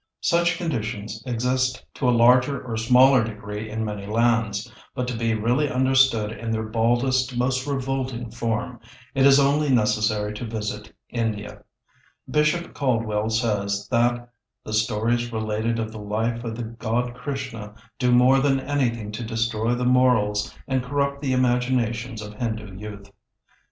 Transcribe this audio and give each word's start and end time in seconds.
Such 0.21 0.57
conditions 0.57 1.21
exist 1.27 1.85
to 1.93 2.09
a 2.09 2.09
larger 2.09 2.59
or 2.59 2.75
smaller 2.75 3.23
degree 3.23 3.69
in 3.69 3.85
many 3.85 4.07
lands, 4.07 4.73
but 4.95 5.07
to 5.09 5.15
be 5.15 5.35
really 5.35 5.69
understood 5.69 6.31
in 6.31 6.49
their 6.49 6.63
baldest, 6.65 7.37
most 7.37 7.67
revolting 7.67 8.31
form, 8.31 8.79
it 9.13 9.27
is 9.27 9.39
only 9.39 9.69
necessary 9.69 10.33
to 10.33 10.45
visit 10.47 10.91
India. 11.11 11.61
Bishop 12.27 12.73
Caldwell 12.73 13.29
says 13.29 13.87
that 13.89 14.27
"the 14.63 14.73
stories 14.73 15.31
related 15.31 15.77
of 15.77 15.91
the 15.91 15.99
life 16.01 16.43
of 16.43 16.55
the 16.55 16.63
god 16.63 17.13
Krishna 17.13 17.75
do 17.99 18.11
more 18.11 18.39
than 18.39 18.59
anything 18.59 19.11
to 19.11 19.23
destroy 19.23 19.75
the 19.75 19.85
morals 19.85 20.51
and 20.67 20.81
corrupt 20.81 21.21
the 21.21 21.31
imaginations 21.33 22.23
of 22.23 22.33
Hindu 22.33 22.75
youth." 22.75 23.11